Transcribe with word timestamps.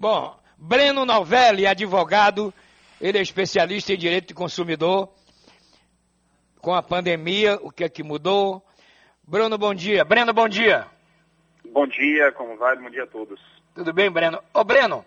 Bom, 0.00 0.38
Breno 0.56 1.04
Novelli, 1.04 1.66
advogado, 1.66 2.54
ele 3.00 3.18
é 3.18 3.20
especialista 3.20 3.92
em 3.92 3.98
direito 3.98 4.28
de 4.28 4.34
consumidor. 4.34 5.08
Com 6.60 6.72
a 6.72 6.80
pandemia, 6.80 7.58
o 7.62 7.72
que 7.72 7.82
é 7.82 7.88
que 7.88 8.04
mudou? 8.04 8.64
Bruno, 9.24 9.58
bom 9.58 9.74
dia. 9.74 10.04
Breno, 10.04 10.32
bom 10.32 10.48
dia. 10.48 10.86
Bom 11.72 11.84
dia, 11.88 12.30
como 12.30 12.56
vai? 12.56 12.76
Bom 12.76 12.88
dia 12.90 13.02
a 13.02 13.06
todos. 13.08 13.40
Tudo 13.74 13.92
bem, 13.92 14.08
Breno? 14.08 14.40
Ô, 14.54 14.62
Breno, 14.62 15.04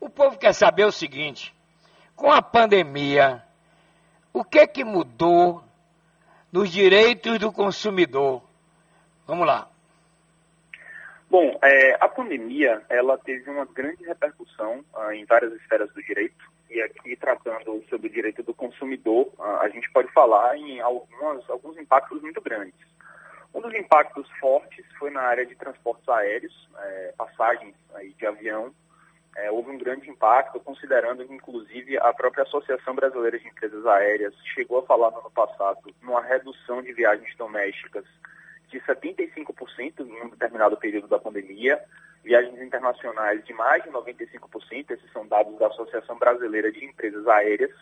o 0.00 0.08
povo 0.08 0.38
quer 0.38 0.54
saber 0.54 0.86
o 0.86 0.92
seguinte: 0.92 1.54
com 2.16 2.32
a 2.32 2.40
pandemia, 2.40 3.44
o 4.32 4.42
que 4.42 4.60
é 4.60 4.66
que 4.66 4.82
mudou 4.82 5.62
nos 6.50 6.72
direitos 6.72 7.38
do 7.38 7.52
consumidor? 7.52 8.42
Vamos 9.26 9.46
lá. 9.46 9.68
Bom, 11.32 11.58
é, 11.62 11.96
a 11.98 12.10
pandemia 12.10 12.82
ela 12.90 13.16
teve 13.16 13.48
uma 13.48 13.64
grande 13.64 14.04
repercussão 14.04 14.84
ah, 14.94 15.16
em 15.16 15.24
várias 15.24 15.50
esferas 15.54 15.90
do 15.94 16.02
direito 16.02 16.44
e 16.68 16.78
aqui 16.82 17.16
tratando 17.16 17.82
sobre 17.88 18.08
o 18.08 18.12
direito 18.12 18.42
do 18.42 18.52
consumidor, 18.52 19.32
ah, 19.38 19.60
a 19.62 19.68
gente 19.70 19.90
pode 19.92 20.12
falar 20.12 20.54
em 20.58 20.78
algumas, 20.80 21.48
alguns 21.48 21.78
impactos 21.78 22.20
muito 22.20 22.38
grandes. 22.42 22.78
Um 23.54 23.62
dos 23.62 23.72
impactos 23.72 24.28
fortes 24.38 24.84
foi 24.98 25.10
na 25.10 25.22
área 25.22 25.46
de 25.46 25.54
transportes 25.54 26.06
aéreos, 26.06 26.68
é, 26.78 27.14
passagens 27.16 27.74
aí 27.94 28.12
de 28.12 28.26
avião. 28.26 28.70
É, 29.34 29.50
houve 29.50 29.70
um 29.70 29.78
grande 29.78 30.10
impacto, 30.10 30.60
considerando 30.60 31.26
que, 31.26 31.32
inclusive, 31.32 31.96
a 31.96 32.12
própria 32.12 32.42
Associação 32.42 32.94
Brasileira 32.94 33.38
de 33.38 33.48
Empresas 33.48 33.86
Aéreas 33.86 34.34
chegou 34.54 34.80
a 34.80 34.86
falar 34.86 35.10
no 35.10 35.20
ano 35.20 35.30
passado 35.30 35.94
numa 36.02 36.20
redução 36.20 36.82
de 36.82 36.92
viagens 36.92 37.34
domésticas 37.38 38.04
de 38.72 38.80
75% 38.80 40.00
em 40.00 40.22
um 40.22 40.30
determinado 40.30 40.76
período 40.78 41.06
da 41.06 41.18
pandemia, 41.18 41.78
viagens 42.24 42.60
internacionais 42.60 43.44
de 43.44 43.52
mais 43.52 43.82
de 43.84 43.90
95%, 43.90 44.90
esses 44.90 45.12
são 45.12 45.26
dados 45.26 45.58
da 45.58 45.66
Associação 45.66 46.18
Brasileira 46.18 46.72
de 46.72 46.84
Empresas 46.84 47.26
Aéreas. 47.28 47.72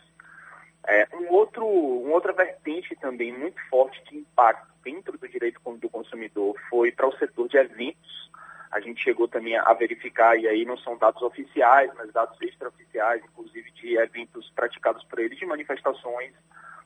É, 0.87 1.07
um 1.15 1.33
outro, 1.33 1.65
uma 1.65 2.15
outra 2.15 2.33
vertente 2.33 2.97
também 2.97 3.33
muito 3.33 3.61
forte 3.69 4.03
de 4.11 4.19
impacto 4.19 4.69
dentro 4.83 5.17
do 5.17 5.29
direito 5.29 5.61
do 5.77 5.89
consumidor 5.89 6.57
foi 6.69 6.91
para 6.91 7.07
o 7.07 7.17
setor 7.17 7.49
de 7.49 7.57
eventos. 7.57 8.31
A 8.73 8.81
gente 8.81 9.03
chegou 9.03 9.29
também 9.29 9.57
a 9.57 9.73
verificar, 9.75 10.37
e 10.39 10.49
aí 10.49 10.65
não 10.65 10.77
são 10.79 10.97
dados 10.97 11.23
oficiais, 11.23 11.91
mas 11.97 12.13
dados 12.13 12.41
extraoficiais, 12.41 13.23
inclusive 13.25 13.71
de 13.73 13.97
eventos 13.97 14.51
praticados 14.51 15.05
por 15.05 15.19
eles, 15.19 15.39
de 15.39 15.47
manifestações 15.47 16.33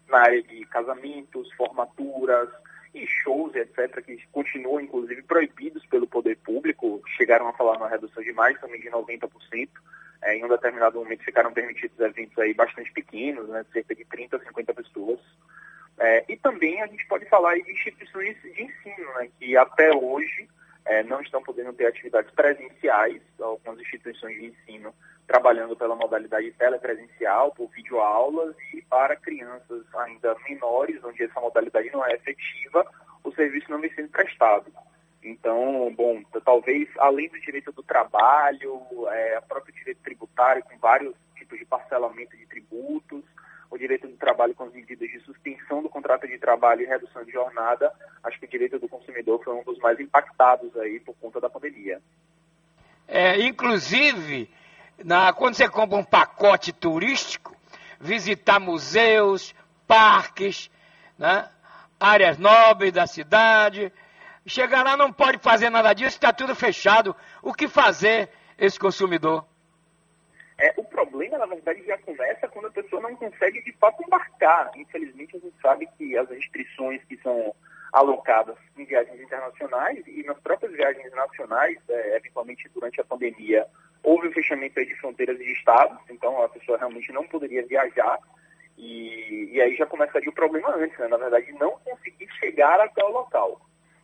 na 0.09 0.19
área 0.19 0.43
de 0.43 0.65
casamentos, 0.67 1.51
formaturas, 1.53 2.49
e 2.95 3.07
shows, 3.07 3.55
etc., 3.55 4.03
que 4.03 4.25
continuam, 4.33 4.81
inclusive, 4.81 5.23
proibidos 5.23 5.85
pelo 5.87 6.07
poder 6.07 6.37
público, 6.39 7.03
chegaram 7.17 7.49
a 7.49 7.53
falar 7.53 7.77
uma 7.77 7.89
redução 7.89 8.23
de 8.23 8.33
mais 8.33 8.59
também 8.61 8.81
de 8.81 8.89
90%. 8.89 9.69
É, 10.23 10.37
em 10.37 10.45
um 10.45 10.49
determinado 10.49 10.99
momento 10.99 11.25
ficaram 11.25 11.53
permitidos 11.53 11.99
eventos 12.01 12.39
aí 12.39 12.55
bastante 12.55 12.91
pequenos, 12.93 13.49
né, 13.49 13.65
cerca 13.73 13.95
de 13.95 14.05
30 14.07 14.37
a 14.37 14.41
50 14.41 14.73
pessoas. 14.73 15.21
É, 15.99 16.25
e 16.29 16.37
também 16.37 16.81
a 16.83 16.87
gente 16.87 17.07
pode 17.07 17.27
falar 17.27 17.55
de 17.57 17.71
instituições 17.71 18.41
de 18.41 18.63
ensino, 18.63 19.15
né, 19.19 19.29
que 19.39 19.57
até 19.57 19.95
hoje 19.95 20.49
é, 20.87 21.03
não 21.03 21.21
estão 21.21 21.43
podendo 21.43 21.73
ter 21.73 21.87
atividades 21.87 22.31
presenciais, 22.33 23.21
algumas 23.41 23.79
instituições 23.81 24.35
de 24.35 24.47
ensino 24.47 24.95
trabalhando 25.27 25.77
pela 25.77 25.97
modalidade 25.97 26.51
telepresencial, 26.53 27.53
por 27.53 27.69
videoaulas, 27.71 28.55
para 28.89 29.17
crianças 29.17 29.85
ainda 29.95 30.37
menores, 30.49 31.03
onde 31.05 31.23
essa 31.23 31.41
modalidade 31.41 31.91
não 31.93 32.05
é 32.05 32.15
efetiva, 32.15 32.87
o 33.23 33.33
serviço 33.33 33.71
não 33.71 33.81
vem 33.81 33.93
sendo 33.95 34.09
prestado. 34.09 34.73
Então, 35.23 35.93
bom, 35.97 36.23
talvez 36.45 36.89
além 36.99 37.29
do 37.29 37.41
direito 37.41 37.73
do 37.73 37.83
trabalho, 37.83 38.83
é, 39.09 39.39
o 39.39 39.43
próprio 39.43 39.75
direito 39.75 40.03
tributário, 40.03 40.63
com 40.65 40.77
vários 40.79 41.15
tipos 41.35 41.59
de 41.59 41.65
parcelamento 41.65 42.37
de 42.37 42.47
tributos, 42.47 43.25
o 43.71 43.79
direito 43.79 44.07
do 44.07 44.17
trabalho 44.17 44.55
com 44.55 44.65
as 44.65 44.73
medidas 44.73 45.11
de 45.11 45.19
suspensão 45.21 45.83
do 45.83 45.89
contrato 45.89 46.29
de 46.29 46.39
trabalho 46.39 46.83
e 46.83 46.87
redução 46.87 47.25
de 47.25 47.33
jornada, 47.33 47.93
acho 48.23 48.39
que 48.39 48.45
o 48.45 48.49
direito 48.49 48.79
do 48.79 48.89
consumidor 48.89 49.43
foi 49.43 49.55
um 49.55 49.65
dos 49.65 49.79
mais 49.79 49.99
impactados 49.99 50.77
aí 50.77 51.01
por 51.01 51.15
conta 51.17 51.41
da 51.41 51.49
pandemia. 51.49 52.01
É, 53.09 53.41
inclusive, 53.41 54.49
na, 55.03 55.33
quando 55.33 55.55
você 55.55 55.69
compra 55.69 55.97
um 55.99 56.05
pacote 56.05 56.73
turístico, 56.73 57.54
visitar 58.05 58.61
museus, 58.61 59.55
parques, 59.87 60.71
né, 61.19 61.49
áreas 61.99 62.37
nobres 62.37 62.93
da 62.93 63.07
cidade, 63.07 63.91
chegar 64.47 64.85
lá 64.85 64.95
não 64.95 65.11
pode 65.11 65.39
fazer 65.39 65.71
nada 65.71 65.95
disso, 65.95 66.11
está 66.11 66.33
tudo 66.33 66.55
fechado. 66.55 67.17
O 67.43 67.55
que 67.55 67.67
fazer 67.67 68.29
esse 68.59 68.79
consumidor? 68.79 69.47
É, 70.59 70.73
o 70.77 70.85
problema, 70.85 71.39
na 71.39 71.47
verdade, 71.47 71.83
já 71.85 71.97
começa 71.99 72.47
quando 72.47 72.67
a 72.67 72.71
pessoa 72.71 73.01
não 73.01 73.17
consegue 73.17 73.63
de 73.63 73.73
fato 73.73 74.03
embarcar. 74.05 74.71
Infelizmente, 74.77 75.37
a 75.37 75.41
gente 75.41 75.57
sabe 75.61 75.89
que 75.99 76.17
as 76.17 76.29
restrições 76.29 77.03
que 77.05 77.17
são 77.23 77.55
alocadas 77.91 78.57
em 78.77 78.85
viagens 78.85 79.21
internacionais 79.21 80.05
e 80.07 80.23
nas 80.25 80.39
próprias 80.41 80.73
viagens 80.73 81.11
nacionais, 81.13 81.79
é, 81.89 82.17
eventualmente 82.17 82.69
durante 82.75 83.01
a 83.01 83.05
pandemia, 83.05 83.67
houve 84.05 84.29
o 84.29 84.33
fechamento 84.33 84.85
de 84.85 84.95
fronteiras 84.97 85.39
de 85.39 85.51
estados, 85.53 85.99
então 86.11 86.41
a 86.43 86.49
pessoa 86.49 86.79
realmente 86.79 87.11
não 87.11 87.27
poderia 87.27 87.67
viajar. 87.67 88.19
E, 88.77 89.51
e 89.53 89.61
aí 89.61 89.75
já 89.77 89.87
começaria 89.87 90.29
o 90.29 90.35
problema 90.35 90.75
antes, 90.77 90.99
né? 90.99 91.09
na 91.09 91.17
verdade, 91.17 91.51
não 91.53 91.79
conseguir 91.79 92.29
chegar 92.39 92.79
até 92.81 93.03
o 93.05 93.09
local. 93.09 93.61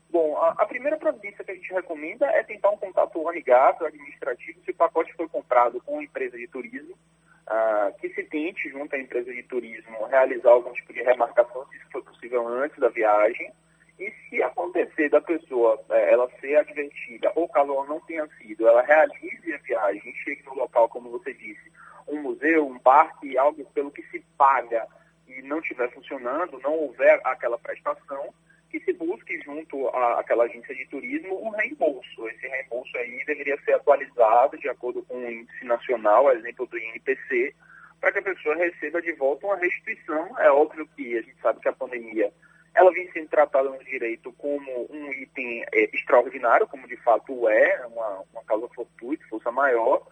Bom, 0.08 0.36
a, 0.38 0.50
a, 0.58 0.66
primeira 0.66 0.96
providência 0.96 1.44
que 1.44 1.50
a 1.52 1.54
gente 1.54 1.72
recomenda 1.72 2.26
é 2.26 2.42
tentar 2.42 2.70
um 2.70 2.76
contato 2.76 3.28
amigável, 3.28 3.86
administrativo, 3.86 4.60
se 4.64 4.70
o 4.70 4.74
pacote 4.74 5.12
foi 5.14 5.28
comprado 5.28 5.80
com 5.82 5.94
uma 5.94 6.02
empresa 6.02 6.36
de 6.36 6.48
turismo, 6.48 6.96
uh, 7.46 7.96
que 8.00 8.08
se 8.10 8.24
tente, 8.24 8.68
junto 8.70 8.94
à 8.94 8.98
empresa 8.98 9.32
de 9.32 9.42
turismo, 9.44 10.06
realizar 10.06 10.50
algum 10.50 10.72
tipo 10.72 10.92
de 10.92 11.02
remarcação, 11.02 11.64
se 11.68 11.76
isso 11.76 11.86
for 11.92 12.02
possível 12.02 12.46
antes 12.48 12.76
da 12.78 12.88
viagem, 12.88 13.52
e 14.00 14.10
se 14.28 14.42
acontecer 14.42 15.10
da 15.10 15.20
pessoa 15.20 15.78
é, 15.90 16.12
ela 16.12 16.28
ser 16.40 16.56
advertida, 16.56 17.30
ou 17.34 17.46
caso 17.46 17.70
ela 17.70 17.86
não 17.86 18.00
tenha 18.00 18.26
sido, 18.38 18.66
ela 18.66 18.80
realize 18.80 19.52
a 19.52 19.58
viagem, 19.58 20.14
chegue 20.24 20.42
no 20.46 20.54
local, 20.54 20.88
como 20.88 21.10
você 21.10 21.34
disse, 21.34 21.70
um 22.08 22.22
museu, 22.22 22.66
um 22.66 22.78
parque, 22.78 23.36
algo 23.36 23.62
pelo 23.74 23.90
que 23.90 24.02
se 24.04 24.24
paga 24.38 24.86
e 25.28 25.42
não 25.42 25.58
estiver 25.58 25.90
funcionando, 25.92 26.58
não 26.60 26.72
houver 26.72 27.20
aquela 27.24 27.58
prestação, 27.58 28.32
que 28.70 28.80
se 28.80 28.92
busque 28.94 29.38
junto 29.42 29.88
àquela 29.88 30.44
agência 30.44 30.74
de 30.74 30.86
turismo 30.86 31.44
um 31.44 31.50
reembolso. 31.50 32.28
Esse 32.28 32.46
reembolso 32.46 32.96
aí 32.96 33.22
deveria 33.26 33.60
ser 33.62 33.74
atualizado 33.74 34.56
de 34.58 34.68
acordo 34.68 35.02
com 35.02 35.16
o 35.16 35.30
índice 35.30 35.64
nacional, 35.64 36.32
exemplo 36.32 36.66
do 36.66 36.78
INPC, 36.78 37.54
para 38.00 38.12
que 38.12 38.20
a 38.20 38.22
pessoa 38.22 38.54
receba 38.56 39.02
de 39.02 39.12
volta 39.12 39.46
uma 39.46 39.56
restituição. 39.56 40.38
É 40.38 40.50
óbvio 40.50 40.88
que 40.96 41.18
a 41.18 41.22
gente 41.22 41.40
sabe 41.42 41.60
que 41.60 41.68
a 41.68 41.72
pandemia 41.72 42.32
ela 42.80 42.92
vem 42.92 43.10
sendo 43.12 43.28
tratada 43.28 43.68
no 43.68 43.84
direito 43.84 44.32
como 44.32 44.86
um 44.90 45.12
item 45.12 45.64
é, 45.72 45.84
extraordinário, 45.94 46.66
como 46.66 46.88
de 46.88 46.96
fato 46.96 47.48
é, 47.48 47.86
uma, 47.86 48.24
uma 48.32 48.42
causa 48.44 48.68
fortuita, 48.74 49.24
força 49.28 49.50
maior, 49.50 50.02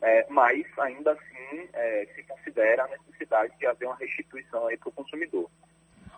é, 0.00 0.26
mas 0.28 0.64
ainda 0.78 1.12
assim 1.12 1.68
é, 1.72 2.08
se 2.14 2.22
considera 2.22 2.84
a 2.84 2.88
necessidade 2.88 3.52
de 3.58 3.66
haver 3.66 3.86
uma 3.86 3.96
restituição 3.96 4.68
para 4.78 4.88
o 4.88 4.92
consumidor. 4.92 5.50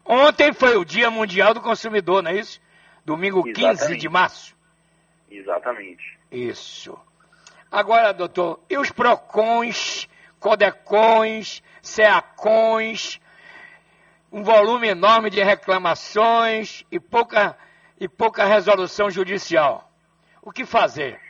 Ontem 0.04 0.52
foi 0.52 0.76
o 0.76 0.84
Dia 0.84 1.10
Mundial 1.10 1.54
do 1.54 1.62
Consumidor, 1.62 2.22
não 2.22 2.30
é 2.30 2.36
isso? 2.36 2.60
Domingo 3.04 3.46
Exatamente. 3.48 3.86
15 3.86 3.96
de 3.96 4.08
março. 4.08 4.56
Exatamente. 5.30 6.18
Isso. 6.30 6.98
Agora, 7.70 8.12
doutor, 8.12 8.60
e 8.68 8.76
os 8.76 8.90
PROCONs, 8.90 10.08
CODECONs, 10.38 11.62
SEACONs, 11.82 13.20
um 14.34 14.42
volume 14.42 14.88
enorme 14.88 15.30
de 15.30 15.40
reclamações 15.40 16.84
e 16.90 16.98
pouca, 16.98 17.56
e 18.00 18.08
pouca 18.08 18.44
resolução 18.44 19.08
judicial. 19.08 19.88
O 20.42 20.50
que 20.50 20.66
fazer? 20.66 21.20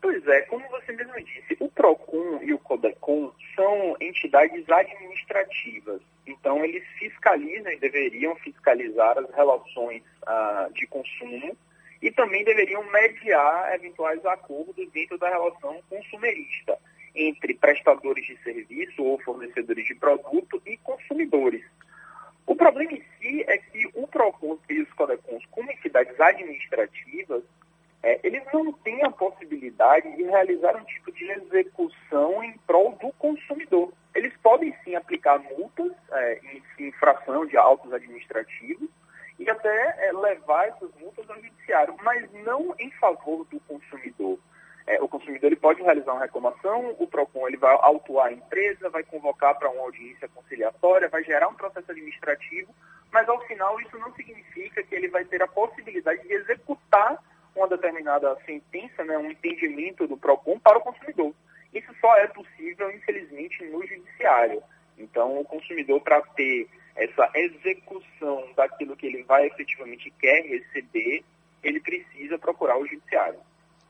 Pois 0.00 0.24
é, 0.28 0.42
como 0.42 0.64
você 0.68 0.92
mesmo 0.92 1.12
disse, 1.16 1.56
o 1.58 1.68
PROCON 1.68 2.38
e 2.40 2.54
o 2.54 2.58
CODECON 2.60 3.32
são 3.56 3.96
entidades 4.00 4.64
administrativas. 4.70 6.00
Então, 6.24 6.64
eles 6.64 6.86
fiscalizam 7.00 7.72
e 7.72 7.80
deveriam 7.80 8.36
fiscalizar 8.36 9.18
as 9.18 9.28
relações 9.34 10.04
ah, 10.24 10.68
de 10.72 10.86
consumo 10.86 11.56
e 12.00 12.12
também 12.12 12.44
deveriam 12.44 12.84
mediar 12.92 13.74
eventuais 13.74 14.24
acordos 14.24 14.88
dentro 14.92 15.18
da 15.18 15.28
relação 15.28 15.82
consumerista 15.90 16.78
entre 17.12 17.54
prestadores 17.54 18.24
de 18.24 18.36
serviço 18.44 19.02
ou 19.02 19.18
fornecedores 19.18 19.84
de 19.84 19.96
produto 19.96 20.62
e 20.64 20.76
consumidores. 20.76 21.64
O 22.58 22.66
problema 22.66 22.92
em 22.92 23.04
si 23.20 23.44
é 23.46 23.56
que 23.56 23.88
o 23.94 24.04
PROCON 24.08 24.58
e 24.68 24.82
os 24.82 24.92
CODECONs, 24.94 25.46
como 25.52 25.70
entidades 25.70 26.20
administrativas, 26.20 27.44
é, 28.02 28.18
eles 28.24 28.42
não 28.52 28.72
têm 28.72 29.00
a 29.04 29.12
possibilidade 29.12 30.16
de 30.16 30.24
realizar 30.24 30.74
um 30.74 30.82
tipo 30.82 31.12
de 31.12 31.30
execução 31.30 32.42
em 32.42 32.58
prol 32.66 32.98
do 33.00 33.12
consumidor. 33.12 33.92
Eles 34.12 34.36
podem 34.42 34.74
sim 34.82 34.96
aplicar 34.96 35.38
multas 35.38 35.92
é, 36.10 36.40
em 36.78 36.88
infração 36.88 37.46
de 37.46 37.56
autos 37.56 37.92
administrativos 37.92 38.90
e 39.38 39.48
até 39.48 40.08
é, 40.08 40.12
levar 40.12 40.66
essas 40.66 40.90
multas 41.00 41.30
ao 41.30 41.36
judiciário, 41.36 41.94
mas 42.02 42.28
não 42.44 42.74
em 42.76 42.90
favor 42.90 43.44
do 43.44 43.60
consumidor. 43.60 44.36
é, 44.88 45.00
o 45.00 45.06
consumidor 45.06 45.46
ele 45.46 45.60
pode 45.60 45.80
realizar 45.82 46.12
uma 46.12 46.22
reclamação, 46.22 46.96
o 46.98 47.06
PROCON 47.06 47.46
ele 47.46 47.58
vai 47.58 47.72
autuar 47.82 48.28
a 48.28 48.32
empresa, 48.32 48.90
vai 48.90 49.04
convocar 49.04 49.56
para 49.56 49.70
uma 49.70 49.82
audiência 49.82 50.26
um 50.26 50.42
mas 53.12 53.28
ao 53.28 53.40
final 53.46 53.80
isso 53.80 53.98
não 53.98 54.12
significa 54.14 54.82
que 54.82 54.94
ele 54.94 55.08
vai 55.08 55.24
ter 55.24 55.42
a 55.42 55.48
possibilidade 55.48 56.22
de 56.26 56.34
executar 56.34 57.22
uma 57.54 57.68
determinada 57.68 58.36
sentença, 58.46 59.04
né, 59.04 59.18
um 59.18 59.30
entendimento 59.30 60.06
do 60.06 60.16
PROCON 60.16 60.58
para 60.58 60.78
o 60.78 60.82
consumidor. 60.82 61.34
Isso 61.72 61.92
só 62.00 62.16
é 62.16 62.26
possível, 62.28 62.90
infelizmente, 62.90 63.64
no 63.64 63.86
judiciário. 63.86 64.62
Então, 64.96 65.40
o 65.40 65.44
consumidor, 65.44 66.00
para 66.00 66.20
ter 66.22 66.68
essa 66.96 67.30
execução 67.34 68.48
daquilo 68.56 68.96
que 68.96 69.06
ele 69.06 69.22
vai 69.22 69.46
efetivamente 69.46 70.12
quer 70.18 70.42
receber, 70.42 71.24
ele 71.62 71.80
precisa 71.80 72.38
procurar 72.38 72.78
o 72.78 72.86
judiciário. 72.86 73.38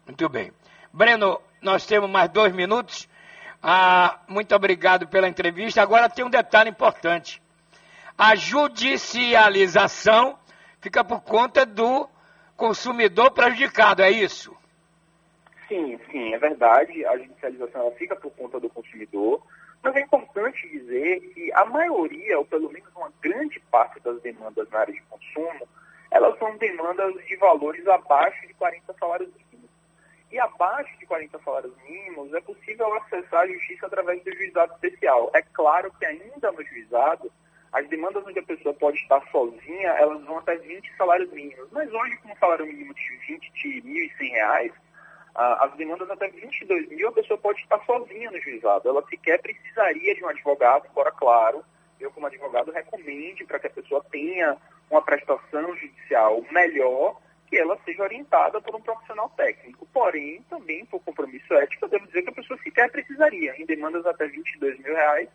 Muito 0.06 0.29
bem. 0.29 0.52
Breno, 0.93 1.40
nós 1.62 1.87
temos 1.87 2.11
mais 2.11 2.31
dois 2.31 2.52
minutos. 2.52 3.08
Ah, 3.62 4.20
muito 4.29 4.55
obrigado 4.55 5.08
pela 5.08 5.29
entrevista. 5.29 5.82
Agora 5.82 6.08
tem 6.08 6.25
um 6.25 6.31
detalhe 6.31 6.70
importante. 6.70 7.43
A 8.18 8.34
judicialização 8.34 10.36
fica 10.80 11.04
por 11.04 11.22
conta 11.22 11.64
do 11.64 12.08
consumidor 12.56 13.30
prejudicado, 13.30 14.02
é 14.02 14.10
isso? 14.10 14.56
Sim, 15.68 15.96
sim, 16.10 16.34
é 16.34 16.38
verdade. 16.38 17.06
A 17.06 17.16
judicialização 17.16 17.92
fica 17.92 18.16
por 18.16 18.32
conta 18.32 18.58
do 18.58 18.68
consumidor. 18.68 19.40
Mas 19.80 19.94
é 19.94 20.00
importante 20.00 20.68
dizer 20.68 21.20
que 21.32 21.52
a 21.52 21.64
maioria, 21.64 22.38
ou 22.38 22.44
pelo 22.44 22.68
menos 22.72 22.88
uma 22.96 23.12
grande 23.22 23.60
parte 23.70 24.00
das 24.00 24.20
demandas 24.20 24.68
na 24.70 24.80
área 24.80 24.92
de 24.92 25.02
consumo, 25.02 25.68
elas 26.10 26.36
são 26.40 26.56
demandas 26.56 27.14
de 27.24 27.36
valores 27.36 27.86
abaixo 27.86 28.48
de 28.48 28.54
40 28.54 28.96
salários 28.98 29.30
mínimos. 29.52 29.70
E 30.32 30.40
abaixo 30.40 30.98
de 30.98 31.06
40 31.06 31.38
salários 31.44 31.72
mínimos 31.88 32.34
é 32.34 32.40
possível 32.40 32.92
acessar 32.94 33.42
a 33.42 33.46
justiça 33.46 33.86
através 33.86 34.20
do 34.24 34.34
juizado 34.34 34.72
especial. 34.72 35.30
É 35.32 35.40
claro 35.40 35.92
que 35.96 36.04
ainda 36.04 36.50
no 36.50 36.64
juizado, 36.64 37.30
as 37.72 37.86
demandas 37.88 38.24
onde 38.26 38.38
a 38.38 38.42
pessoa 38.42 38.74
pode 38.74 38.98
estar 38.98 39.20
sozinha, 39.30 39.90
elas 39.90 40.22
vão 40.24 40.38
até 40.38 40.56
20 40.56 40.96
salários 40.96 41.30
mínimos. 41.32 41.68
Mas 41.70 41.92
hoje, 41.92 42.16
com 42.18 42.32
um 42.32 42.36
salário 42.36 42.66
mínimo 42.66 42.94
de 42.94 43.16
20 43.26 43.52
de 43.52 43.80
R$ 43.80 44.12
1.100, 44.18 44.72
as 45.34 45.72
demandas 45.76 46.10
até 46.10 46.28
22 46.28 46.88
mil, 46.88 47.08
a 47.08 47.12
pessoa 47.12 47.38
pode 47.38 47.60
estar 47.60 47.78
sozinha 47.84 48.30
no 48.30 48.40
juizado. 48.40 48.88
Ela 48.88 49.06
sequer 49.08 49.40
precisaria 49.40 50.14
de 50.14 50.24
um 50.24 50.28
advogado, 50.28 50.86
embora, 50.90 51.12
claro, 51.12 51.64
eu 52.00 52.10
como 52.10 52.26
advogado 52.26 52.72
recomende 52.72 53.44
para 53.44 53.58
que 53.58 53.66
a 53.66 53.70
pessoa 53.70 54.04
tenha 54.10 54.56
uma 54.90 55.02
prestação 55.02 55.76
judicial 55.76 56.44
melhor, 56.50 57.20
que 57.46 57.56
ela 57.56 57.78
seja 57.84 58.02
orientada 58.02 58.60
por 58.60 58.74
um 58.74 58.80
profissional 58.80 59.28
técnico. 59.30 59.86
Porém, 59.92 60.42
também 60.50 60.84
por 60.86 61.00
compromisso 61.00 61.54
ético, 61.54 61.84
eu 61.84 61.88
devo 61.88 62.06
dizer 62.06 62.22
que 62.22 62.30
a 62.30 62.34
pessoa 62.34 62.58
sequer 62.62 62.90
precisaria, 62.90 63.54
em 63.60 63.66
demandas 63.66 64.04
até 64.06 64.26
22 64.26 64.78
mil 64.80 64.94
reais, 64.94 65.28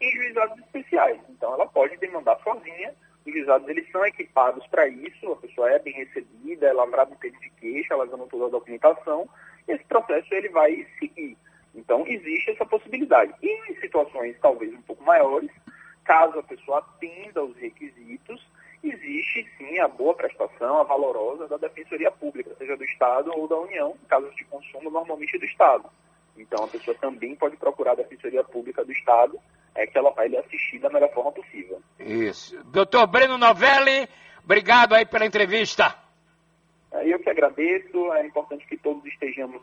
em 0.00 0.10
juizados 0.12 0.58
especiais. 0.58 1.20
Então, 1.28 1.54
ela 1.54 1.66
pode 1.66 1.96
demandar 1.96 2.38
sozinha. 2.42 2.94
Os 3.26 3.32
juizados 3.32 3.68
eles 3.68 3.90
são 3.90 4.04
equipados 4.06 4.66
para 4.68 4.88
isso, 4.88 5.32
a 5.32 5.36
pessoa 5.36 5.70
é 5.70 5.78
bem 5.78 5.92
recebida, 5.92 6.66
é 6.66 6.72
lavrado 6.72 7.12
um 7.12 7.16
termo 7.16 7.38
de 7.40 7.50
queixa, 7.50 7.94
ela 7.94 8.06
dando 8.06 8.26
toda 8.26 8.46
a 8.46 8.50
documentação, 8.50 9.28
e 9.66 9.72
esse 9.72 9.84
processo 9.84 10.32
ele 10.34 10.48
vai 10.48 10.86
seguir. 10.98 11.36
Então, 11.74 12.06
existe 12.06 12.50
essa 12.50 12.64
possibilidade. 12.64 13.34
E 13.42 13.70
em 13.70 13.80
situações 13.80 14.36
talvez 14.40 14.72
um 14.72 14.82
pouco 14.82 15.04
maiores, 15.04 15.50
caso 16.04 16.38
a 16.38 16.42
pessoa 16.42 16.78
atenda 16.78 17.40
aos 17.40 17.54
requisitos, 17.56 18.42
existe 18.82 19.46
sim 19.58 19.78
a 19.78 19.88
boa 19.88 20.14
prestação, 20.14 20.78
a 20.78 20.84
valorosa 20.84 21.46
da 21.46 21.56
Defensoria 21.56 22.10
Pública, 22.10 22.54
seja 22.56 22.76
do 22.76 22.84
Estado 22.84 23.30
ou 23.36 23.46
da 23.46 23.56
União, 23.56 23.94
em 24.02 24.06
casos 24.06 24.34
de 24.36 24.44
consumo, 24.44 24.90
normalmente 24.90 25.38
do 25.38 25.44
Estado. 25.44 25.90
Então, 26.38 26.64
a 26.64 26.68
pessoa 26.68 26.96
também 27.00 27.34
pode 27.34 27.56
procurar 27.56 27.92
a 27.92 27.96
Defensoria 27.96 28.44
Pública 28.44 28.84
do 28.84 28.92
Estado, 28.92 29.38
é 29.74 29.86
que 29.86 29.98
ela 29.98 30.10
vai 30.10 30.28
lhe 30.28 30.36
assistir 30.36 30.78
da 30.78 30.90
melhor 30.90 31.12
forma 31.12 31.32
possível. 31.32 31.80
Isso. 31.98 32.62
Doutor 32.64 33.06
Breno 33.06 33.36
Novelli, 33.36 34.08
obrigado 34.44 34.94
aí 34.94 35.06
pela 35.06 35.26
entrevista. 35.26 35.94
É, 36.92 37.06
eu 37.06 37.18
que 37.18 37.30
agradeço, 37.30 38.12
é 38.14 38.26
importante 38.26 38.66
que 38.66 38.76
todos 38.76 39.04
estejamos 39.04 39.60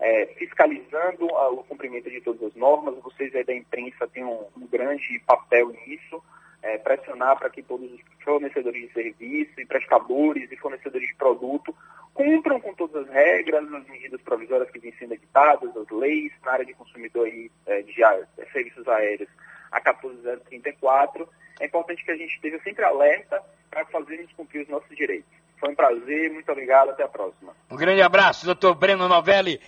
é, 0.00 0.26
fiscalizando 0.38 1.26
o 1.26 1.64
cumprimento 1.64 2.08
de 2.10 2.20
todas 2.20 2.42
as 2.42 2.54
normas. 2.54 2.94
Vocês 3.02 3.34
aí 3.34 3.44
da 3.44 3.54
imprensa 3.54 4.06
têm 4.06 4.24
um, 4.24 4.46
um 4.56 4.66
grande 4.66 5.20
papel 5.26 5.68
nisso, 5.68 6.22
é, 6.62 6.78
pressionar 6.78 7.38
para 7.38 7.50
que 7.50 7.62
todos 7.62 7.90
os 7.92 8.00
fornecedores 8.24 8.88
de 8.88 8.92
serviço, 8.92 9.60
e 9.60 9.66
prestadores 9.66 10.50
e 10.50 10.56
fornecedores 10.56 11.08
de 11.08 11.14
produto 11.14 11.74
cumpram 12.12 12.60
com 12.60 12.74
todas 12.74 13.06
as 13.06 13.14
regras, 13.14 13.72
as 13.72 13.88
medidas 13.88 14.20
provisórias 14.22 14.70
que 14.70 14.78
vêm 14.78 14.92
sendo 14.98 15.14
editadas, 15.14 15.76
as 15.76 15.90
leis 15.90 16.32
na 16.44 16.52
área 16.52 16.64
de 16.64 16.74
consumidor 16.74 17.28
e 17.28 17.50
é, 17.66 17.82
de, 17.82 17.92
de 17.92 18.52
serviços 18.52 18.86
aéreos, 18.88 19.28
a 19.70 19.80
14034. 19.80 21.28
É 21.60 21.66
importante 21.66 22.04
que 22.04 22.10
a 22.10 22.16
gente 22.16 22.34
esteja 22.34 22.58
sempre 22.62 22.84
alerta 22.84 23.42
para 23.70 23.84
fazermos 23.86 24.32
cumprir 24.32 24.62
os 24.62 24.68
nossos 24.68 24.96
direitos. 24.96 25.38
Foi 25.58 25.70
um 25.70 25.74
prazer, 25.74 26.32
muito 26.32 26.50
obrigado, 26.50 26.90
até 26.90 27.02
a 27.02 27.08
próxima. 27.08 27.52
Um 27.70 27.76
grande 27.76 28.00
abraço, 28.00 28.46
doutor 28.46 28.74
Breno 28.74 29.08
Novelli. 29.08 29.60